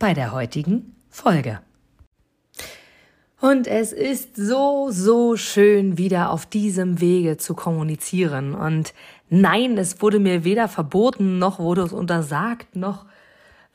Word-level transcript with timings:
bei 0.00 0.14
der 0.14 0.32
heutigen 0.32 0.96
Folge. 1.08 1.60
Und 3.40 3.68
es 3.68 3.92
ist 3.92 4.34
so, 4.34 4.88
so 4.90 5.36
schön, 5.36 5.96
wieder 5.96 6.30
auf 6.30 6.44
diesem 6.46 7.00
Wege 7.00 7.36
zu 7.36 7.54
kommunizieren. 7.54 8.54
Und 8.54 8.92
nein, 9.28 9.78
es 9.78 10.02
wurde 10.02 10.18
mir 10.18 10.42
weder 10.42 10.66
verboten, 10.66 11.38
noch 11.38 11.60
wurde 11.60 11.82
es 11.82 11.92
untersagt, 11.92 12.74
noch 12.74 13.06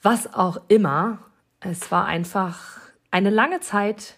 was 0.01 0.33
auch 0.33 0.57
immer. 0.67 1.19
Es 1.61 1.89
war 1.89 2.05
einfach 2.05 2.79
eine 3.11 3.29
lange 3.29 3.61
Zeit 3.61 4.17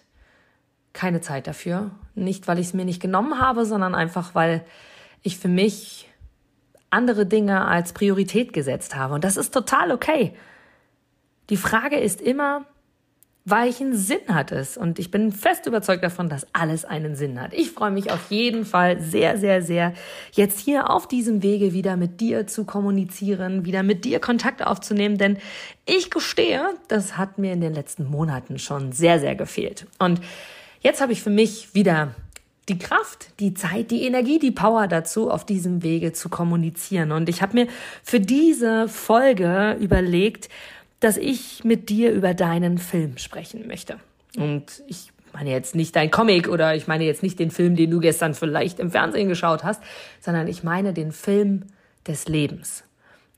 keine 0.98 1.20
Zeit 1.20 1.46
dafür. 1.46 1.92
Nicht, 2.16 2.48
weil 2.48 2.58
ich 2.58 2.68
es 2.68 2.74
mir 2.74 2.84
nicht 2.84 3.00
genommen 3.00 3.40
habe, 3.40 3.64
sondern 3.64 3.94
einfach, 3.94 4.34
weil 4.34 4.64
ich 5.22 5.38
für 5.38 5.48
mich 5.48 6.10
andere 6.90 7.24
Dinge 7.24 7.66
als 7.66 7.92
Priorität 7.92 8.52
gesetzt 8.52 8.96
habe. 8.96 9.14
Und 9.14 9.22
das 9.22 9.36
ist 9.36 9.54
total 9.54 9.92
okay. 9.92 10.34
Die 11.50 11.56
Frage 11.56 11.96
ist 11.96 12.20
immer, 12.20 12.66
welchen 13.44 13.96
Sinn 13.96 14.20
hat 14.28 14.52
es? 14.52 14.76
Und 14.76 14.98
ich 14.98 15.10
bin 15.10 15.32
fest 15.32 15.66
überzeugt 15.66 16.04
davon, 16.04 16.28
dass 16.28 16.46
alles 16.52 16.84
einen 16.84 17.16
Sinn 17.16 17.40
hat. 17.40 17.54
Ich 17.54 17.70
freue 17.70 17.90
mich 17.90 18.10
auf 18.10 18.30
jeden 18.30 18.66
Fall 18.66 19.00
sehr, 19.00 19.38
sehr, 19.38 19.62
sehr, 19.62 19.94
jetzt 20.32 20.60
hier 20.60 20.90
auf 20.90 21.08
diesem 21.08 21.42
Wege 21.42 21.72
wieder 21.72 21.96
mit 21.96 22.20
dir 22.20 22.46
zu 22.46 22.64
kommunizieren, 22.64 23.64
wieder 23.64 23.82
mit 23.82 24.04
dir 24.04 24.20
Kontakt 24.20 24.62
aufzunehmen, 24.66 25.16
denn 25.16 25.38
ich 25.86 26.10
gestehe, 26.10 26.74
das 26.88 27.16
hat 27.16 27.38
mir 27.38 27.52
in 27.52 27.60
den 27.60 27.72
letzten 27.72 28.04
Monaten 28.04 28.58
schon 28.58 28.92
sehr, 28.92 29.18
sehr 29.18 29.34
gefehlt. 29.34 29.86
Und 29.98 30.20
jetzt 30.80 31.00
habe 31.00 31.12
ich 31.12 31.22
für 31.22 31.30
mich 31.30 31.74
wieder 31.74 32.14
die 32.68 32.78
Kraft, 32.78 33.40
die 33.40 33.54
Zeit, 33.54 33.90
die 33.90 34.02
Energie, 34.02 34.38
die 34.38 34.50
Power 34.50 34.88
dazu, 34.88 35.30
auf 35.30 35.46
diesem 35.46 35.82
Wege 35.82 36.12
zu 36.12 36.28
kommunizieren. 36.28 37.12
Und 37.12 37.30
ich 37.30 37.40
habe 37.40 37.54
mir 37.54 37.66
für 38.02 38.20
diese 38.20 38.88
Folge 38.88 39.78
überlegt, 39.80 40.50
dass 41.00 41.16
ich 41.16 41.64
mit 41.64 41.88
dir 41.88 42.12
über 42.12 42.34
deinen 42.34 42.78
Film 42.78 43.18
sprechen 43.18 43.66
möchte. 43.66 43.98
Und 44.36 44.82
ich 44.86 45.12
meine 45.32 45.50
jetzt 45.50 45.74
nicht 45.74 45.94
dein 45.94 46.10
Comic 46.10 46.48
oder 46.48 46.74
ich 46.74 46.86
meine 46.86 47.04
jetzt 47.04 47.22
nicht 47.22 47.38
den 47.38 47.50
Film, 47.50 47.76
den 47.76 47.90
du 47.90 48.00
gestern 48.00 48.34
vielleicht 48.34 48.80
im 48.80 48.90
Fernsehen 48.90 49.28
geschaut 49.28 49.64
hast, 49.64 49.82
sondern 50.20 50.48
ich 50.48 50.64
meine 50.64 50.92
den 50.92 51.12
Film 51.12 51.66
des 52.06 52.26
Lebens. 52.28 52.84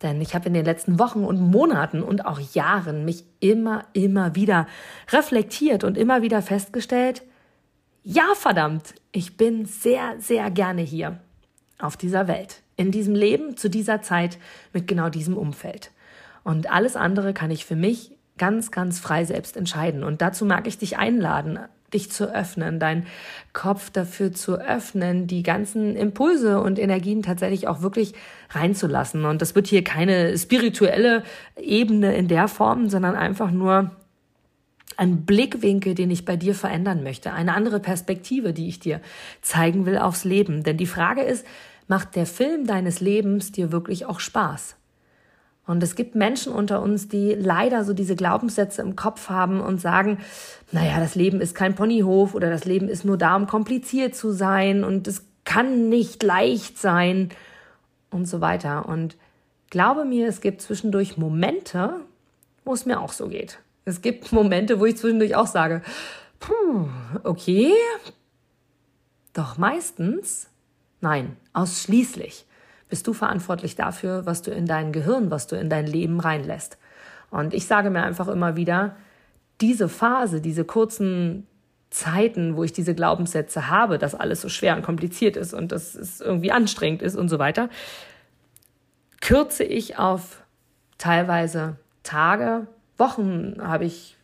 Denn 0.02 0.20
ich 0.20 0.34
habe 0.34 0.46
in 0.46 0.54
den 0.54 0.64
letzten 0.64 0.98
Wochen 0.98 1.24
und 1.24 1.40
Monaten 1.40 2.02
und 2.02 2.24
auch 2.24 2.40
Jahren 2.54 3.04
mich 3.04 3.24
immer, 3.38 3.84
immer 3.92 4.34
wieder 4.34 4.66
reflektiert 5.10 5.84
und 5.84 5.98
immer 5.98 6.22
wieder 6.22 6.40
festgestellt, 6.40 7.22
ja 8.02 8.34
verdammt, 8.34 8.94
ich 9.12 9.36
bin 9.36 9.66
sehr, 9.66 10.14
sehr 10.18 10.50
gerne 10.50 10.80
hier 10.80 11.20
auf 11.78 11.98
dieser 11.98 12.28
Welt, 12.28 12.62
in 12.76 12.92
diesem 12.92 13.14
Leben, 13.14 13.58
zu 13.58 13.68
dieser 13.68 14.00
Zeit, 14.00 14.38
mit 14.72 14.88
genau 14.88 15.10
diesem 15.10 15.36
Umfeld. 15.36 15.90
Und 16.50 16.68
alles 16.68 16.96
andere 16.96 17.32
kann 17.32 17.52
ich 17.52 17.64
für 17.64 17.76
mich 17.76 18.10
ganz, 18.36 18.72
ganz 18.72 18.98
frei 18.98 19.24
selbst 19.24 19.56
entscheiden. 19.56 20.02
Und 20.02 20.20
dazu 20.20 20.44
mag 20.44 20.66
ich 20.66 20.78
dich 20.78 20.98
einladen, 20.98 21.60
dich 21.94 22.10
zu 22.10 22.34
öffnen, 22.34 22.80
deinen 22.80 23.06
Kopf 23.52 23.90
dafür 23.90 24.32
zu 24.32 24.60
öffnen, 24.60 25.28
die 25.28 25.44
ganzen 25.44 25.94
Impulse 25.94 26.60
und 26.60 26.80
Energien 26.80 27.22
tatsächlich 27.22 27.68
auch 27.68 27.82
wirklich 27.82 28.14
reinzulassen. 28.50 29.26
Und 29.26 29.40
das 29.40 29.54
wird 29.54 29.68
hier 29.68 29.84
keine 29.84 30.36
spirituelle 30.36 31.22
Ebene 31.56 32.16
in 32.16 32.26
der 32.26 32.48
Form, 32.48 32.88
sondern 32.88 33.14
einfach 33.14 33.52
nur 33.52 33.92
ein 34.96 35.24
Blickwinkel, 35.24 35.94
den 35.94 36.10
ich 36.10 36.24
bei 36.24 36.36
dir 36.36 36.56
verändern 36.56 37.04
möchte, 37.04 37.32
eine 37.32 37.54
andere 37.54 37.78
Perspektive, 37.78 38.52
die 38.52 38.66
ich 38.66 38.80
dir 38.80 39.00
zeigen 39.40 39.86
will 39.86 39.98
aufs 39.98 40.24
Leben. 40.24 40.64
Denn 40.64 40.78
die 40.78 40.86
Frage 40.86 41.22
ist, 41.22 41.46
macht 41.86 42.16
der 42.16 42.26
Film 42.26 42.66
deines 42.66 42.98
Lebens 42.98 43.52
dir 43.52 43.70
wirklich 43.70 44.04
auch 44.04 44.18
Spaß? 44.18 44.79
Und 45.70 45.84
es 45.84 45.94
gibt 45.94 46.16
Menschen 46.16 46.52
unter 46.52 46.82
uns, 46.82 47.06
die 47.06 47.32
leider 47.32 47.84
so 47.84 47.92
diese 47.92 48.16
Glaubenssätze 48.16 48.82
im 48.82 48.96
Kopf 48.96 49.28
haben 49.28 49.60
und 49.60 49.80
sagen, 49.80 50.18
naja, 50.72 50.98
das 50.98 51.14
Leben 51.14 51.40
ist 51.40 51.54
kein 51.54 51.76
Ponyhof 51.76 52.34
oder 52.34 52.50
das 52.50 52.64
Leben 52.64 52.88
ist 52.88 53.04
nur 53.04 53.16
da, 53.16 53.36
um 53.36 53.46
kompliziert 53.46 54.16
zu 54.16 54.32
sein 54.32 54.82
und 54.82 55.06
es 55.06 55.24
kann 55.44 55.88
nicht 55.88 56.24
leicht 56.24 56.76
sein 56.76 57.28
und 58.10 58.26
so 58.26 58.40
weiter. 58.40 58.88
Und 58.88 59.16
glaube 59.70 60.04
mir, 60.04 60.26
es 60.26 60.40
gibt 60.40 60.60
zwischendurch 60.60 61.16
Momente, 61.16 62.00
wo 62.64 62.74
es 62.74 62.84
mir 62.84 63.00
auch 63.00 63.12
so 63.12 63.28
geht. 63.28 63.60
Es 63.84 64.02
gibt 64.02 64.32
Momente, 64.32 64.80
wo 64.80 64.86
ich 64.86 64.96
zwischendurch 64.96 65.36
auch 65.36 65.46
sage, 65.46 65.82
puh, 66.40 66.88
okay. 67.22 67.72
Doch 69.34 69.56
meistens, 69.56 70.48
nein, 71.00 71.36
ausschließlich 71.52 72.44
bist 72.90 73.06
du 73.06 73.12
verantwortlich 73.12 73.76
dafür, 73.76 74.26
was 74.26 74.42
du 74.42 74.50
in 74.50 74.66
dein 74.66 74.92
Gehirn, 74.92 75.30
was 75.30 75.46
du 75.46 75.56
in 75.56 75.70
dein 75.70 75.86
Leben 75.86 76.20
reinlässt. 76.20 76.78
Und 77.30 77.54
ich 77.54 77.66
sage 77.66 77.90
mir 77.90 78.02
einfach 78.02 78.28
immer 78.28 78.56
wieder, 78.56 78.96
diese 79.60 79.88
Phase, 79.88 80.40
diese 80.40 80.64
kurzen 80.64 81.46
Zeiten, 81.90 82.56
wo 82.56 82.64
ich 82.64 82.72
diese 82.72 82.94
Glaubenssätze 82.94 83.68
habe, 83.68 83.98
dass 83.98 84.14
alles 84.14 84.40
so 84.40 84.48
schwer 84.48 84.76
und 84.76 84.82
kompliziert 84.82 85.36
ist 85.36 85.54
und 85.54 85.72
dass 85.72 85.94
es 85.94 86.20
irgendwie 86.20 86.52
anstrengend 86.52 87.02
ist 87.02 87.16
und 87.16 87.28
so 87.28 87.38
weiter, 87.38 87.68
kürze 89.20 89.64
ich 89.64 89.98
auf 89.98 90.42
teilweise 90.98 91.76
Tage, 92.02 92.66
Wochen 92.96 93.56
habe 93.60 93.84
ich, 93.84 94.16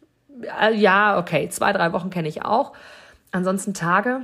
äh, 0.61 0.75
ja, 0.75 1.19
okay, 1.19 1.49
zwei, 1.49 1.73
drei 1.73 1.93
Wochen 1.93 2.11
kenne 2.11 2.29
ich 2.29 2.45
auch. 2.45 2.73
Ansonsten 3.33 3.75
Tage, 3.75 4.23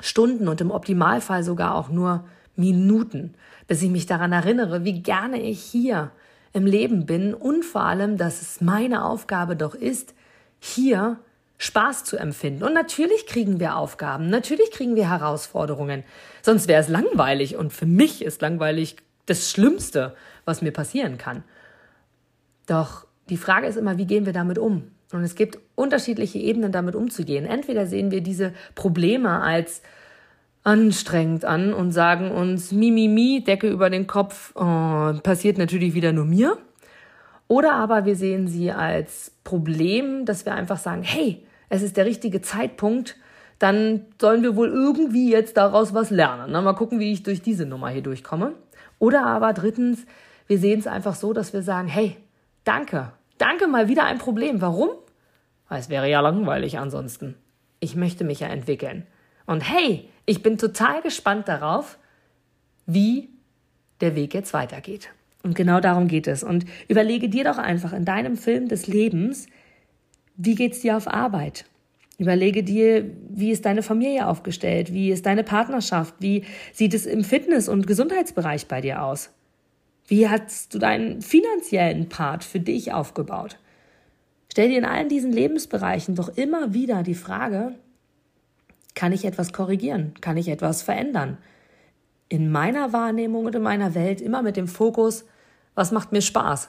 Stunden 0.00 0.48
und 0.48 0.60
im 0.60 0.70
Optimalfall 0.70 1.42
sogar 1.42 1.74
auch 1.74 1.88
nur 1.88 2.24
Minuten 2.60 3.34
bis 3.70 3.82
ich 3.82 3.90
mich 3.90 4.06
daran 4.06 4.32
erinnere, 4.32 4.84
wie 4.84 5.00
gerne 5.00 5.40
ich 5.40 5.62
hier 5.62 6.10
im 6.52 6.66
Leben 6.66 7.06
bin 7.06 7.34
und 7.34 7.64
vor 7.64 7.82
allem, 7.82 8.16
dass 8.16 8.42
es 8.42 8.60
meine 8.60 9.04
Aufgabe 9.04 9.54
doch 9.54 9.76
ist, 9.76 10.12
hier 10.58 11.20
Spaß 11.58 12.02
zu 12.02 12.16
empfinden. 12.16 12.64
Und 12.64 12.74
natürlich 12.74 13.28
kriegen 13.28 13.60
wir 13.60 13.76
Aufgaben, 13.76 14.28
natürlich 14.28 14.72
kriegen 14.72 14.96
wir 14.96 15.08
Herausforderungen. 15.08 16.02
Sonst 16.42 16.66
wäre 16.66 16.80
es 16.80 16.88
langweilig. 16.88 17.54
Und 17.54 17.72
für 17.72 17.86
mich 17.86 18.24
ist 18.24 18.42
langweilig 18.42 18.96
das 19.26 19.52
Schlimmste, 19.52 20.16
was 20.44 20.62
mir 20.62 20.72
passieren 20.72 21.16
kann. 21.16 21.44
Doch 22.66 23.06
die 23.28 23.36
Frage 23.36 23.68
ist 23.68 23.76
immer, 23.76 23.98
wie 23.98 24.06
gehen 24.06 24.26
wir 24.26 24.32
damit 24.32 24.58
um? 24.58 24.90
Und 25.12 25.22
es 25.22 25.36
gibt 25.36 25.60
unterschiedliche 25.76 26.40
Ebenen, 26.40 26.72
damit 26.72 26.96
umzugehen. 26.96 27.46
Entweder 27.46 27.86
sehen 27.86 28.10
wir 28.10 28.20
diese 28.20 28.52
Probleme 28.74 29.42
als 29.42 29.82
anstrengend 30.62 31.44
an 31.44 31.72
und 31.72 31.92
sagen 31.92 32.30
uns, 32.30 32.72
Mimimi, 32.72 33.42
Decke 33.44 33.68
über 33.68 33.90
den 33.90 34.06
Kopf, 34.06 34.52
oh, 34.54 35.12
passiert 35.22 35.58
natürlich 35.58 35.94
wieder 35.94 36.12
nur 36.12 36.26
mir. 36.26 36.58
Oder 37.48 37.72
aber 37.72 38.04
wir 38.04 38.14
sehen 38.14 38.46
sie 38.46 38.70
als 38.70 39.32
Problem, 39.42 40.24
dass 40.24 40.44
wir 40.44 40.54
einfach 40.54 40.78
sagen, 40.78 41.02
hey, 41.02 41.44
es 41.68 41.82
ist 41.82 41.96
der 41.96 42.04
richtige 42.04 42.42
Zeitpunkt, 42.42 43.16
dann 43.58 44.06
sollen 44.20 44.42
wir 44.42 44.56
wohl 44.56 44.68
irgendwie 44.68 45.30
jetzt 45.30 45.56
daraus 45.56 45.92
was 45.92 46.10
lernen. 46.10 46.52
Mal 46.52 46.74
gucken, 46.74 47.00
wie 47.00 47.12
ich 47.12 47.22
durch 47.22 47.42
diese 47.42 47.66
Nummer 47.66 47.88
hier 47.88 48.02
durchkomme. 48.02 48.52
Oder 48.98 49.26
aber 49.26 49.52
drittens, 49.52 50.06
wir 50.46 50.58
sehen 50.58 50.78
es 50.78 50.86
einfach 50.86 51.14
so, 51.14 51.32
dass 51.32 51.52
wir 51.52 51.62
sagen, 51.62 51.88
hey, 51.88 52.16
danke, 52.64 53.12
danke 53.38 53.66
mal 53.66 53.88
wieder 53.88 54.04
ein 54.04 54.18
Problem. 54.18 54.60
Warum? 54.60 54.90
Weil 55.68 55.80
es 55.80 55.88
wäre 55.88 56.08
ja 56.08 56.20
langweilig 56.20 56.78
ansonsten. 56.78 57.34
Ich 57.80 57.96
möchte 57.96 58.24
mich 58.24 58.40
ja 58.40 58.48
entwickeln. 58.48 59.06
Und 59.46 59.60
hey, 59.60 60.08
ich 60.30 60.44
bin 60.44 60.58
total 60.58 61.02
gespannt 61.02 61.48
darauf, 61.48 61.98
wie 62.86 63.30
der 64.00 64.14
Weg 64.14 64.32
jetzt 64.32 64.54
weitergeht. 64.54 65.10
Und 65.42 65.56
genau 65.56 65.80
darum 65.80 66.06
geht 66.06 66.28
es. 66.28 66.44
Und 66.44 66.66
überlege 66.86 67.28
dir 67.28 67.42
doch 67.42 67.58
einfach 67.58 67.92
in 67.92 68.04
deinem 68.04 68.36
Film 68.36 68.68
des 68.68 68.86
Lebens, 68.86 69.48
wie 70.36 70.54
geht's 70.54 70.82
dir 70.82 70.96
auf 70.96 71.08
Arbeit? 71.08 71.64
Überlege 72.16 72.62
dir, 72.62 73.10
wie 73.28 73.50
ist 73.50 73.64
deine 73.64 73.82
Familie 73.82 74.28
aufgestellt? 74.28 74.92
Wie 74.92 75.10
ist 75.10 75.26
deine 75.26 75.42
Partnerschaft? 75.42 76.14
Wie 76.20 76.44
sieht 76.72 76.94
es 76.94 77.06
im 77.06 77.24
Fitness- 77.24 77.68
und 77.68 77.88
Gesundheitsbereich 77.88 78.68
bei 78.68 78.80
dir 78.80 79.02
aus? 79.02 79.30
Wie 80.06 80.28
hast 80.28 80.72
du 80.72 80.78
deinen 80.78 81.22
finanziellen 81.22 82.08
Part 82.08 82.44
für 82.44 82.60
dich 82.60 82.92
aufgebaut? 82.92 83.58
Stell 84.48 84.68
dir 84.68 84.78
in 84.78 84.84
allen 84.84 85.08
diesen 85.08 85.32
Lebensbereichen 85.32 86.14
doch 86.14 86.28
immer 86.36 86.72
wieder 86.72 87.02
die 87.02 87.14
Frage, 87.14 87.74
kann 88.94 89.12
ich 89.12 89.24
etwas 89.24 89.52
korrigieren? 89.52 90.14
Kann 90.20 90.36
ich 90.36 90.48
etwas 90.48 90.82
verändern? 90.82 91.38
In 92.28 92.50
meiner 92.50 92.92
Wahrnehmung 92.92 93.46
und 93.46 93.54
in 93.54 93.62
meiner 93.62 93.94
Welt 93.94 94.20
immer 94.20 94.42
mit 94.42 94.56
dem 94.56 94.68
Fokus, 94.68 95.24
was 95.74 95.92
macht 95.92 96.12
mir 96.12 96.22
Spaß? 96.22 96.68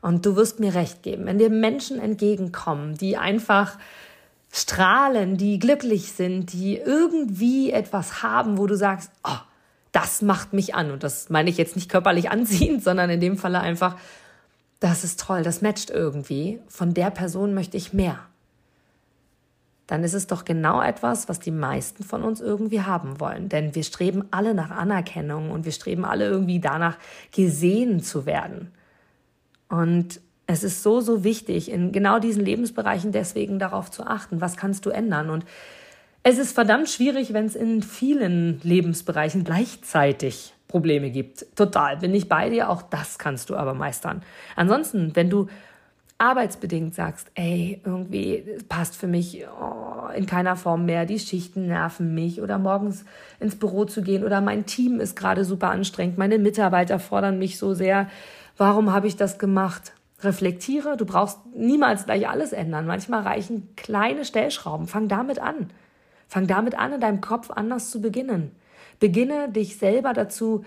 Und 0.00 0.26
du 0.26 0.36
wirst 0.36 0.60
mir 0.60 0.74
recht 0.74 1.02
geben, 1.02 1.26
wenn 1.26 1.38
dir 1.38 1.50
Menschen 1.50 2.00
entgegenkommen, 2.00 2.96
die 2.96 3.16
einfach 3.16 3.78
strahlen, 4.52 5.36
die 5.36 5.58
glücklich 5.58 6.12
sind, 6.12 6.52
die 6.52 6.76
irgendwie 6.76 7.70
etwas 7.70 8.22
haben, 8.22 8.58
wo 8.58 8.66
du 8.66 8.76
sagst, 8.76 9.10
oh, 9.24 9.38
das 9.92 10.22
macht 10.22 10.52
mich 10.52 10.74
an. 10.74 10.90
Und 10.90 11.02
das 11.02 11.30
meine 11.30 11.50
ich 11.50 11.56
jetzt 11.56 11.76
nicht 11.76 11.90
körperlich 11.90 12.30
anziehend, 12.32 12.82
sondern 12.82 13.10
in 13.10 13.20
dem 13.20 13.36
Falle 13.38 13.60
einfach, 13.60 13.96
das 14.80 15.04
ist 15.04 15.20
toll, 15.20 15.42
das 15.42 15.62
matcht 15.62 15.90
irgendwie. 15.90 16.58
Von 16.68 16.94
der 16.94 17.10
Person 17.10 17.54
möchte 17.54 17.76
ich 17.76 17.92
mehr. 17.92 18.18
Dann 19.92 20.04
ist 20.04 20.14
es 20.14 20.26
doch 20.26 20.46
genau 20.46 20.80
etwas, 20.80 21.28
was 21.28 21.38
die 21.38 21.50
meisten 21.50 22.02
von 22.02 22.22
uns 22.22 22.40
irgendwie 22.40 22.80
haben 22.80 23.20
wollen. 23.20 23.50
Denn 23.50 23.74
wir 23.74 23.82
streben 23.82 24.24
alle 24.30 24.54
nach 24.54 24.70
Anerkennung 24.70 25.50
und 25.50 25.66
wir 25.66 25.72
streben 25.72 26.06
alle 26.06 26.24
irgendwie 26.24 26.60
danach, 26.60 26.96
gesehen 27.30 28.00
zu 28.00 28.24
werden. 28.24 28.72
Und 29.68 30.22
es 30.46 30.64
ist 30.64 30.82
so, 30.82 31.02
so 31.02 31.24
wichtig, 31.24 31.70
in 31.70 31.92
genau 31.92 32.20
diesen 32.20 32.42
Lebensbereichen 32.42 33.12
deswegen 33.12 33.58
darauf 33.58 33.90
zu 33.90 34.06
achten, 34.06 34.40
was 34.40 34.56
kannst 34.56 34.86
du 34.86 34.90
ändern. 34.90 35.28
Und 35.28 35.44
es 36.22 36.38
ist 36.38 36.54
verdammt 36.54 36.88
schwierig, 36.88 37.34
wenn 37.34 37.44
es 37.44 37.54
in 37.54 37.82
vielen 37.82 38.62
Lebensbereichen 38.62 39.44
gleichzeitig 39.44 40.54
Probleme 40.68 41.10
gibt. 41.10 41.44
Total, 41.54 41.98
bin 41.98 42.14
ich 42.14 42.30
bei 42.30 42.48
dir, 42.48 42.70
auch 42.70 42.80
das 42.80 43.18
kannst 43.18 43.50
du 43.50 43.56
aber 43.56 43.74
meistern. 43.74 44.22
Ansonsten, 44.56 45.14
wenn 45.14 45.28
du 45.28 45.48
arbeitsbedingt 46.22 46.94
sagst, 46.94 47.32
ey, 47.34 47.80
irgendwie 47.84 48.44
passt 48.68 48.96
für 48.96 49.08
mich 49.08 49.44
oh, 49.60 50.08
in 50.14 50.26
keiner 50.26 50.54
Form 50.54 50.84
mehr, 50.84 51.04
die 51.04 51.18
Schichten 51.18 51.66
nerven 51.66 52.14
mich 52.14 52.40
oder 52.40 52.58
morgens 52.58 53.04
ins 53.40 53.56
Büro 53.56 53.86
zu 53.86 54.02
gehen 54.02 54.22
oder 54.24 54.40
mein 54.40 54.64
Team 54.64 55.00
ist 55.00 55.16
gerade 55.16 55.44
super 55.44 55.70
anstrengend, 55.70 56.18
meine 56.18 56.38
Mitarbeiter 56.38 57.00
fordern 57.00 57.38
mich 57.38 57.58
so 57.58 57.74
sehr, 57.74 58.08
warum 58.56 58.92
habe 58.92 59.08
ich 59.08 59.16
das 59.16 59.38
gemacht? 59.38 59.92
reflektiere. 60.24 60.96
Du 60.96 61.04
brauchst 61.04 61.40
niemals 61.52 62.04
gleich 62.04 62.28
alles 62.28 62.52
ändern. 62.52 62.86
Manchmal 62.86 63.22
reichen 63.22 63.74
kleine 63.74 64.24
Stellschrauben. 64.24 64.86
Fang 64.86 65.08
damit 65.08 65.40
an. 65.40 65.70
Fang 66.28 66.46
damit 66.46 66.78
an, 66.78 66.92
in 66.92 67.00
deinem 67.00 67.20
Kopf 67.20 67.50
anders 67.50 67.90
zu 67.90 68.00
beginnen. 68.00 68.52
Beginne 69.00 69.50
dich 69.50 69.78
selber 69.78 70.12
dazu 70.12 70.64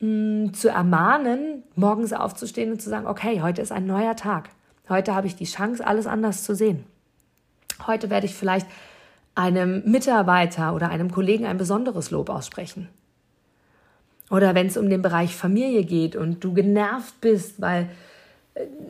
mh, 0.00 0.08
mm, 0.08 0.54
zu 0.54 0.68
ermahnen, 0.68 1.62
morgens 1.76 2.12
aufzustehen 2.12 2.72
und 2.72 2.82
zu 2.82 2.90
sagen, 2.90 3.06
okay, 3.06 3.42
heute 3.42 3.62
ist 3.62 3.72
ein 3.72 3.86
neuer 3.86 4.16
Tag. 4.16 4.50
Heute 4.88 5.14
habe 5.14 5.26
ich 5.26 5.36
die 5.36 5.44
Chance, 5.44 5.86
alles 5.86 6.06
anders 6.06 6.44
zu 6.44 6.54
sehen. 6.54 6.84
Heute 7.86 8.10
werde 8.10 8.26
ich 8.26 8.34
vielleicht 8.34 8.66
einem 9.34 9.82
Mitarbeiter 9.90 10.74
oder 10.74 10.90
einem 10.90 11.10
Kollegen 11.10 11.46
ein 11.46 11.58
besonderes 11.58 12.10
Lob 12.10 12.28
aussprechen. 12.28 12.88
Oder 14.30 14.54
wenn 14.54 14.66
es 14.66 14.76
um 14.76 14.88
den 14.88 15.02
Bereich 15.02 15.34
Familie 15.34 15.84
geht 15.84 16.16
und 16.16 16.42
du 16.44 16.54
genervt 16.54 17.20
bist, 17.20 17.60
weil 17.60 17.88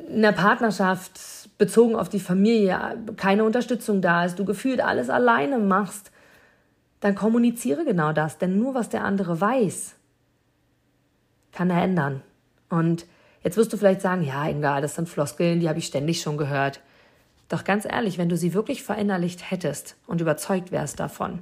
in 0.08 0.22
der 0.22 0.32
Partnerschaft 0.32 1.20
bezogen 1.58 1.96
auf 1.96 2.08
die 2.08 2.20
Familie 2.20 2.98
keine 3.16 3.44
Unterstützung 3.44 4.02
da 4.02 4.24
ist, 4.24 4.38
du 4.38 4.44
gefühlt 4.44 4.80
alles 4.80 5.10
alleine 5.10 5.58
machst, 5.58 6.10
dann 7.00 7.14
kommuniziere 7.14 7.84
genau 7.84 8.12
das. 8.12 8.38
Denn 8.38 8.58
nur 8.58 8.74
was 8.74 8.88
der 8.88 9.04
andere 9.04 9.40
weiß, 9.40 9.94
kann 11.52 11.70
er 11.70 11.82
ändern. 11.82 12.22
Und 12.68 13.06
jetzt 13.44 13.56
wirst 13.56 13.72
du 13.72 13.76
vielleicht 13.76 14.00
sagen, 14.00 14.22
ja, 14.22 14.48
egal, 14.48 14.82
das 14.82 14.96
sind 14.96 15.08
Floskeln, 15.08 15.60
die 15.60 15.68
habe 15.68 15.78
ich 15.78 15.86
ständig 15.86 16.20
schon 16.20 16.36
gehört. 16.36 16.80
Doch 17.48 17.62
ganz 17.62 17.84
ehrlich, 17.84 18.18
wenn 18.18 18.28
du 18.28 18.36
sie 18.36 18.54
wirklich 18.54 18.82
verinnerlicht 18.82 19.50
hättest 19.50 19.96
und 20.08 20.20
überzeugt 20.20 20.72
wärst 20.72 20.98
davon, 20.98 21.40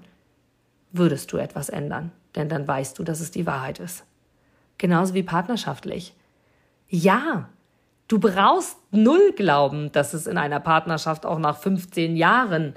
würdest 0.90 1.32
du 1.32 1.38
etwas 1.38 1.70
ändern. 1.70 2.12
Denn 2.34 2.50
dann 2.50 2.68
weißt 2.68 2.98
du, 2.98 3.04
dass 3.04 3.20
es 3.20 3.30
die 3.30 3.46
Wahrheit 3.46 3.78
ist. 3.80 4.04
Genauso 4.76 5.14
wie 5.14 5.22
partnerschaftlich. 5.22 6.14
Ja, 6.88 7.48
Du 8.12 8.18
brauchst 8.18 8.76
null 8.90 9.32
glauben, 9.34 9.90
dass 9.92 10.12
es 10.12 10.26
in 10.26 10.36
einer 10.36 10.60
Partnerschaft 10.60 11.24
auch 11.24 11.38
nach 11.38 11.56
15 11.56 12.14
Jahren 12.14 12.74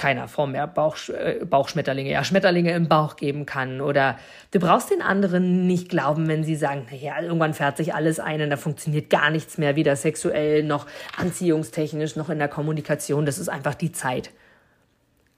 keiner 0.00 0.28
Form 0.28 0.52
mehr 0.52 0.66
Bauch, 0.66 0.96
äh, 1.10 1.44
Bauchschmetterlinge, 1.44 2.10
ja, 2.10 2.24
Schmetterlinge 2.24 2.72
im 2.72 2.88
Bauch 2.88 3.16
geben 3.16 3.44
kann. 3.44 3.82
Oder 3.82 4.18
du 4.50 4.58
brauchst 4.58 4.90
den 4.90 5.02
anderen 5.02 5.66
nicht 5.66 5.90
glauben, 5.90 6.26
wenn 6.26 6.42
sie 6.42 6.56
sagen, 6.56 6.86
naja, 6.90 7.20
irgendwann 7.20 7.52
fährt 7.52 7.76
sich 7.76 7.94
alles 7.94 8.18
ein 8.18 8.40
und 8.40 8.48
da 8.48 8.56
funktioniert 8.56 9.10
gar 9.10 9.28
nichts 9.28 9.58
mehr, 9.58 9.76
weder 9.76 9.96
sexuell 9.96 10.62
noch 10.62 10.86
anziehungstechnisch 11.18 12.16
noch 12.16 12.30
in 12.30 12.38
der 12.38 12.48
Kommunikation. 12.48 13.26
Das 13.26 13.38
ist 13.38 13.50
einfach 13.50 13.74
die 13.74 13.92
Zeit. 13.92 14.30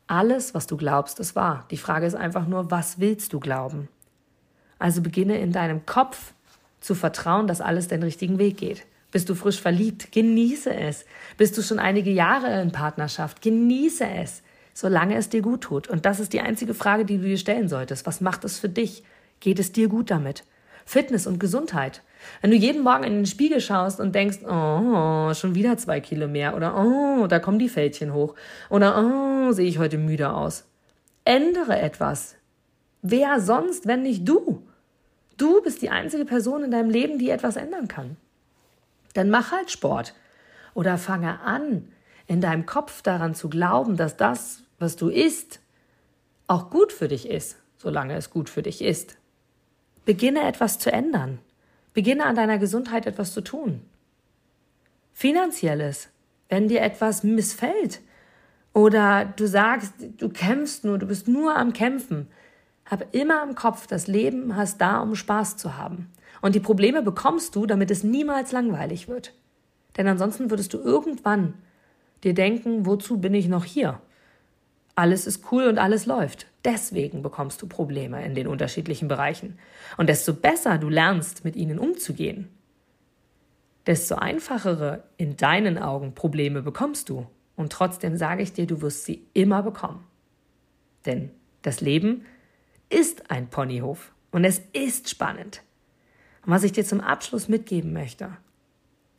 Alles, 0.06 0.54
was 0.54 0.68
du 0.68 0.76
glaubst, 0.76 1.18
ist 1.18 1.34
wahr. 1.34 1.66
Die 1.72 1.76
Frage 1.76 2.06
ist 2.06 2.14
einfach 2.14 2.46
nur, 2.46 2.70
was 2.70 3.00
willst 3.00 3.32
du 3.32 3.40
glauben? 3.40 3.88
Also 4.78 5.02
beginne 5.02 5.38
in 5.38 5.50
deinem 5.50 5.86
Kopf 5.86 6.34
zu 6.78 6.94
vertrauen, 6.94 7.48
dass 7.48 7.60
alles 7.60 7.88
den 7.88 8.04
richtigen 8.04 8.38
Weg 8.38 8.58
geht. 8.58 8.84
Bist 9.10 9.28
du 9.28 9.34
frisch 9.34 9.60
verliebt? 9.60 10.12
Genieße 10.12 10.72
es. 10.72 11.04
Bist 11.36 11.58
du 11.58 11.62
schon 11.62 11.80
einige 11.80 12.10
Jahre 12.10 12.62
in 12.62 12.70
Partnerschaft? 12.70 13.42
Genieße 13.42 14.06
es, 14.06 14.42
solange 14.74 15.16
es 15.16 15.28
dir 15.28 15.42
gut 15.42 15.62
tut. 15.62 15.88
Und 15.88 16.06
das 16.06 16.20
ist 16.20 16.32
die 16.32 16.40
einzige 16.40 16.74
Frage, 16.74 17.04
die 17.04 17.18
du 17.18 17.24
dir 17.24 17.38
stellen 17.38 17.68
solltest. 17.68 18.06
Was 18.06 18.20
macht 18.20 18.44
es 18.44 18.58
für 18.58 18.68
dich? 18.68 19.02
Geht 19.40 19.58
es 19.58 19.72
dir 19.72 19.88
gut 19.88 20.10
damit? 20.10 20.44
Fitness 20.84 21.26
und 21.26 21.38
Gesundheit. 21.38 22.02
Wenn 22.40 22.50
du 22.50 22.56
jeden 22.56 22.82
Morgen 22.82 23.04
in 23.04 23.14
den 23.14 23.26
Spiegel 23.26 23.60
schaust 23.60 24.00
und 24.00 24.14
denkst, 24.14 24.40
oh, 24.44 25.34
schon 25.34 25.54
wieder 25.54 25.76
zwei 25.76 26.00
Kilo 26.00 26.28
mehr 26.28 26.56
oder 26.56 26.76
oh, 26.76 27.26
da 27.26 27.38
kommen 27.38 27.58
die 27.58 27.68
Fältchen 27.68 28.12
hoch 28.12 28.34
oder 28.70 28.98
oh, 28.98 29.52
sehe 29.52 29.68
ich 29.68 29.78
heute 29.78 29.98
müde 29.98 30.32
aus. 30.32 30.64
Ändere 31.24 31.78
etwas. 31.78 32.36
Wer 33.02 33.40
sonst, 33.40 33.86
wenn 33.86 34.02
nicht 34.02 34.28
du? 34.28 34.66
Du 35.36 35.62
bist 35.62 35.82
die 35.82 35.90
einzige 35.90 36.24
Person 36.24 36.62
in 36.62 36.70
deinem 36.70 36.90
Leben, 36.90 37.18
die 37.18 37.30
etwas 37.30 37.56
ändern 37.56 37.88
kann. 37.88 38.16
Dann 39.14 39.30
mach 39.30 39.52
halt 39.52 39.70
Sport. 39.70 40.14
Oder 40.74 40.98
fange 40.98 41.40
an, 41.40 41.88
in 42.32 42.40
deinem 42.40 42.64
Kopf 42.64 43.02
daran 43.02 43.34
zu 43.34 43.50
glauben, 43.50 43.98
dass 43.98 44.16
das, 44.16 44.62
was 44.78 44.96
du 44.96 45.10
isst, 45.10 45.60
auch 46.46 46.70
gut 46.70 46.90
für 46.90 47.06
dich 47.06 47.28
ist, 47.28 47.58
solange 47.76 48.16
es 48.16 48.30
gut 48.30 48.48
für 48.48 48.62
dich 48.62 48.80
ist. 48.80 49.18
Beginne 50.06 50.48
etwas 50.48 50.78
zu 50.78 50.90
ändern. 50.90 51.40
Beginne 51.92 52.24
an 52.24 52.34
deiner 52.34 52.56
Gesundheit 52.56 53.04
etwas 53.04 53.34
zu 53.34 53.42
tun. 53.42 53.82
Finanzielles, 55.12 56.08
wenn 56.48 56.68
dir 56.68 56.80
etwas 56.80 57.22
missfällt 57.22 58.00
oder 58.72 59.26
du 59.26 59.46
sagst, 59.46 59.92
du 60.16 60.30
kämpfst 60.30 60.86
nur, 60.86 60.96
du 60.96 61.04
bist 61.04 61.28
nur 61.28 61.54
am 61.54 61.74
Kämpfen, 61.74 62.28
hab 62.86 63.14
immer 63.14 63.42
im 63.42 63.54
Kopf, 63.54 63.86
das 63.86 64.06
Leben 64.06 64.56
hast 64.56 64.80
da, 64.80 65.00
um 65.00 65.16
Spaß 65.16 65.58
zu 65.58 65.76
haben. 65.76 66.10
Und 66.40 66.54
die 66.54 66.60
Probleme 66.60 67.02
bekommst 67.02 67.54
du, 67.56 67.66
damit 67.66 67.90
es 67.90 68.02
niemals 68.02 68.52
langweilig 68.52 69.06
wird. 69.06 69.34
Denn 69.98 70.08
ansonsten 70.08 70.48
würdest 70.48 70.72
du 70.72 70.78
irgendwann 70.78 71.52
dir 72.24 72.34
denken, 72.34 72.86
wozu 72.86 73.18
bin 73.18 73.34
ich 73.34 73.48
noch 73.48 73.64
hier? 73.64 74.00
Alles 74.94 75.26
ist 75.26 75.50
cool 75.50 75.64
und 75.64 75.78
alles 75.78 76.06
läuft. 76.06 76.46
Deswegen 76.64 77.22
bekommst 77.22 77.62
du 77.62 77.66
Probleme 77.66 78.24
in 78.24 78.34
den 78.34 78.46
unterschiedlichen 78.46 79.08
Bereichen. 79.08 79.58
Und 79.96 80.08
desto 80.08 80.34
besser 80.34 80.78
du 80.78 80.88
lernst, 80.88 81.44
mit 81.44 81.56
ihnen 81.56 81.78
umzugehen, 81.78 82.48
desto 83.86 84.16
einfachere 84.16 85.02
in 85.16 85.36
deinen 85.36 85.78
Augen 85.78 86.14
Probleme 86.14 86.62
bekommst 86.62 87.08
du. 87.08 87.26
Und 87.56 87.72
trotzdem 87.72 88.16
sage 88.16 88.42
ich 88.42 88.52
dir, 88.52 88.66
du 88.66 88.80
wirst 88.80 89.04
sie 89.04 89.26
immer 89.32 89.62
bekommen. 89.62 90.04
Denn 91.06 91.30
das 91.62 91.80
Leben 91.80 92.24
ist 92.90 93.30
ein 93.30 93.48
Ponyhof 93.48 94.12
und 94.30 94.44
es 94.44 94.62
ist 94.72 95.08
spannend. 95.08 95.62
Und 96.44 96.52
was 96.52 96.64
ich 96.64 96.72
dir 96.72 96.84
zum 96.84 97.00
Abschluss 97.00 97.48
mitgeben 97.48 97.92
möchte, 97.92 98.36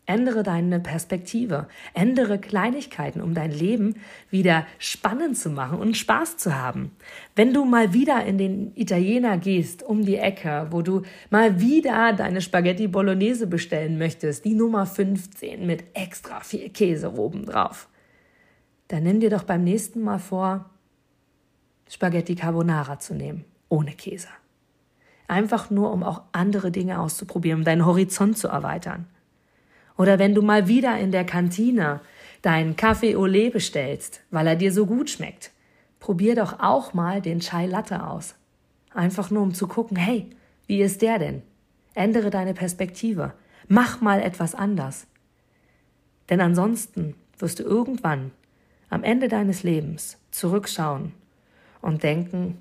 ändere 0.06 0.44
deine 0.44 0.80
Perspektive, 0.80 1.68
ändere 1.94 2.38
Kleinigkeiten, 2.40 3.22
um 3.22 3.34
dein 3.34 3.52
Leben 3.52 3.96
wieder 4.30 4.66
spannend 4.78 5.38
zu 5.38 5.50
machen 5.50 5.80
und 5.80 5.96
Spaß 5.96 6.38
zu 6.38 6.56
haben. 6.56 6.92
Wenn 7.36 7.54
du 7.54 7.66
mal 7.66 7.94
wieder 7.94 8.26
in 8.26 8.38
den 8.38 8.72
Italiener 8.76 9.38
gehst, 9.38 9.84
um 9.84 10.04
die 10.04 10.18
Ecke, 10.18 10.68
wo 10.72 10.82
du 10.82 11.04
mal 11.30 11.62
wieder 11.62 12.14
deine 12.14 12.42
Spaghetti 12.42 12.88
Bolognese 12.88 13.48
bestellen 13.48 13.98
möchtest, 13.98 14.46
die 14.46 14.56
Nummer 14.56 14.86
15 14.86 15.66
mit 15.66 15.84
extra 15.94 16.42
viel 16.42 16.70
Käse 16.70 17.14
obendrauf, 17.18 17.88
dann 18.90 19.04
nimm 19.04 19.20
dir 19.20 19.30
doch 19.30 19.44
beim 19.44 19.64
nächsten 19.64 20.02
Mal 20.02 20.20
vor, 20.20 20.70
Spaghetti 21.90 22.36
Carbonara 22.36 23.00
zu 23.00 23.14
nehmen 23.14 23.46
ohne 23.74 23.94
Käse. 23.94 24.28
Einfach 25.28 25.72
nur, 25.72 25.92
um 25.92 26.04
auch 26.04 26.22
andere 26.32 26.70
Dinge 26.70 27.00
auszuprobieren, 27.00 27.62
um 27.62 27.66
deinen 27.66 27.86
Horizont 27.86 28.38
zu 28.38 28.48
erweitern. 28.50 29.08
Oder 29.98 30.20
wenn 30.20 30.34
du 30.34 30.42
mal 30.42 30.68
wieder 30.68 30.98
in 30.98 31.12
der 31.12 31.26
Kantine 31.26 32.02
deinen 32.42 32.76
Kaffee 32.76 33.14
lait 33.14 33.54
bestellst, 33.54 34.22
weil 34.32 34.48
er 34.48 34.56
dir 34.56 34.72
so 34.72 34.86
gut 34.86 35.10
schmeckt, 35.10 35.52
probier 36.00 36.36
doch 36.36 36.60
auch 36.60 36.94
mal 36.94 37.22
den 37.22 37.40
Chai 37.40 37.66
Latte 37.66 38.06
aus. 38.06 38.36
Einfach 38.94 39.30
nur, 39.32 39.44
um 39.44 39.54
zu 39.54 39.68
gucken, 39.68 39.98
hey, 39.98 40.30
wie 40.68 40.82
ist 40.82 41.02
der 41.02 41.20
denn? 41.20 41.42
Ändere 41.94 42.30
deine 42.30 42.54
Perspektive. 42.54 43.34
Mach 43.68 44.02
mal 44.02 44.22
etwas 44.22 44.56
anders. 44.56 45.08
Denn 46.30 46.42
ansonsten 46.42 47.16
wirst 47.38 47.60
du 47.60 47.64
irgendwann 47.64 48.32
am 48.90 49.04
Ende 49.04 49.28
deines 49.28 49.64
Lebens 49.64 50.18
zurückschauen 50.32 51.14
und 51.82 52.04
denken, 52.04 52.58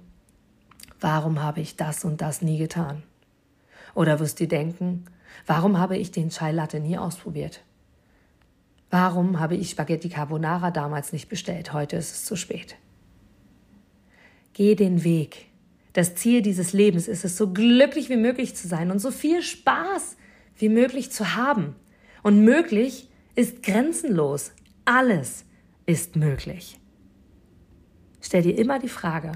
Warum 1.03 1.43
habe 1.43 1.61
ich 1.61 1.75
das 1.75 2.05
und 2.05 2.21
das 2.21 2.43
nie 2.43 2.59
getan? 2.59 3.03
Oder 3.93 4.21
wirst 4.21 4.39
du 4.39 4.47
denken, 4.47 5.07
Warum 5.47 5.79
habe 5.79 5.97
ich 5.97 6.11
den 6.11 6.31
Chai 6.31 6.53
Latte 6.53 6.81
nie 6.81 6.99
ausprobiert? 6.99 7.63
Warum 8.91 9.41
habe 9.41 9.57
ich 9.57 9.71
Spaghetti 9.71 10.09
Carbonara 10.09 10.71
damals 10.71 11.13
nicht 11.13 11.29
bestellt? 11.29 11.73
Heute 11.73 11.97
ist 11.97 12.13
es 12.13 12.25
zu 12.25 12.37
spät. 12.37 12.77
Geh 14.53 14.75
den 14.75 15.03
Weg. 15.03 15.47
Das 15.95 16.15
Ziel 16.15 16.43
dieses 16.43 16.73
Lebens 16.73 17.09
ist 17.09 17.25
es, 17.25 17.37
so 17.37 17.53
glücklich 17.53 18.09
wie 18.09 18.17
möglich 18.17 18.55
zu 18.55 18.69
sein 18.69 18.91
und 18.91 18.99
so 18.99 19.11
viel 19.11 19.43
Spaß 19.43 20.17
wie 20.57 20.69
möglich 20.69 21.11
zu 21.11 21.37
haben. 21.37 21.75
Und 22.23 22.45
möglich 22.45 23.09
ist 23.35 23.63
grenzenlos. 23.63 24.53
Alles 24.85 25.45
ist 25.87 26.17
möglich. 26.17 26.79
Stell 28.21 28.43
dir 28.43 28.59
immer 28.59 28.79
die 28.79 28.89
Frage, 28.89 29.33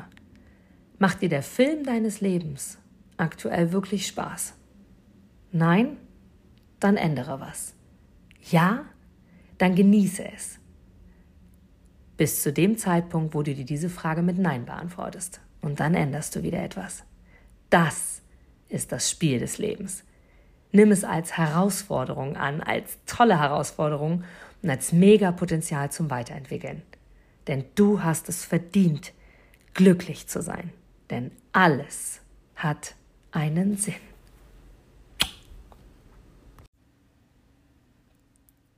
macht 0.99 1.23
dir 1.23 1.29
der 1.29 1.43
Film 1.43 1.85
deines 1.85 2.21
Lebens 2.21 2.79
aktuell 3.17 3.73
wirklich 3.73 4.07
Spaß? 4.07 4.55
Nein? 5.53 5.97
Dann 6.81 6.97
ändere 6.97 7.41
was. 7.41 7.75
Ja? 8.51 8.85
Dann 9.59 9.75
genieße 9.75 10.25
es. 10.35 10.59
Bis 12.17 12.43
zu 12.43 12.53
dem 12.53 12.79
Zeitpunkt, 12.79 13.35
wo 13.35 13.43
du 13.43 13.55
dir 13.55 13.65
diese 13.65 13.91
Frage 13.91 14.23
mit 14.23 14.39
Nein 14.39 14.65
beantwortest. 14.65 15.41
Und 15.61 15.81
dann 15.81 15.95
änderst 15.95 16.35
du 16.37 16.43
wieder 16.43 16.63
etwas. 16.63 17.05
Das 17.71 18.23
ist 18.69 18.93
das 18.93 19.11
Spiel 19.11 19.39
des 19.39 19.59
Lebens. 19.59 20.05
Nimm 20.73 20.91
es 20.91 21.05
als 21.05 21.37
Herausforderung 21.37 22.37
an, 22.37 22.61
als 22.61 22.99
tolle 23.07 23.41
Herausforderung 23.41 24.25
und 24.63 24.71
als 24.71 24.93
Megapotenzial 24.93 25.91
zum 25.91 26.11
Weiterentwickeln. 26.11 26.83
Denn 27.47 27.65
du 27.75 28.03
hast 28.03 28.29
es 28.29 28.45
verdient, 28.45 29.13
glücklich 29.75 30.27
zu 30.27 30.43
sein. 30.43 30.73
Denn 31.11 31.31
alles 31.53 32.21
hat 32.57 32.95
einen 33.31 33.77
Sinn. 33.77 33.95